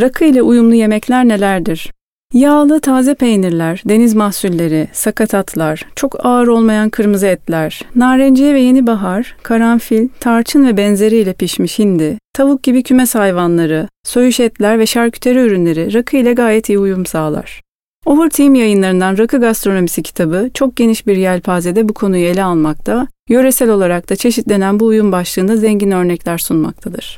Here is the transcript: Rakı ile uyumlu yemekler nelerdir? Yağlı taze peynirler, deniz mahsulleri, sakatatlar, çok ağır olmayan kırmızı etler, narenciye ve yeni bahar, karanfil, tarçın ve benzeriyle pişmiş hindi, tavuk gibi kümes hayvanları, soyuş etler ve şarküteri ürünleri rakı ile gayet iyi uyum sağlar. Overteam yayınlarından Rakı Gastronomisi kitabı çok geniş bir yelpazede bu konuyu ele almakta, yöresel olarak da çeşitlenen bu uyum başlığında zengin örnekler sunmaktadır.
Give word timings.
Rakı 0.00 0.24
ile 0.24 0.42
uyumlu 0.42 0.74
yemekler 0.74 1.28
nelerdir? 1.28 1.92
Yağlı 2.32 2.80
taze 2.80 3.14
peynirler, 3.14 3.82
deniz 3.88 4.14
mahsulleri, 4.14 4.88
sakatatlar, 4.92 5.86
çok 5.96 6.26
ağır 6.26 6.46
olmayan 6.46 6.90
kırmızı 6.90 7.26
etler, 7.26 7.82
narenciye 7.94 8.54
ve 8.54 8.60
yeni 8.60 8.86
bahar, 8.86 9.36
karanfil, 9.42 10.08
tarçın 10.20 10.66
ve 10.66 10.76
benzeriyle 10.76 11.32
pişmiş 11.32 11.78
hindi, 11.78 12.18
tavuk 12.32 12.62
gibi 12.62 12.82
kümes 12.82 13.14
hayvanları, 13.14 13.88
soyuş 14.04 14.40
etler 14.40 14.78
ve 14.78 14.86
şarküteri 14.86 15.38
ürünleri 15.38 15.94
rakı 15.94 16.16
ile 16.16 16.32
gayet 16.32 16.68
iyi 16.68 16.78
uyum 16.78 17.06
sağlar. 17.06 17.62
Overteam 18.06 18.54
yayınlarından 18.54 19.18
Rakı 19.18 19.40
Gastronomisi 19.40 20.02
kitabı 20.02 20.50
çok 20.54 20.76
geniş 20.76 21.06
bir 21.06 21.16
yelpazede 21.16 21.88
bu 21.88 21.94
konuyu 21.94 22.24
ele 22.24 22.44
almakta, 22.44 23.06
yöresel 23.28 23.70
olarak 23.70 24.10
da 24.10 24.16
çeşitlenen 24.16 24.80
bu 24.80 24.84
uyum 24.84 25.12
başlığında 25.12 25.56
zengin 25.56 25.90
örnekler 25.90 26.38
sunmaktadır. 26.38 27.14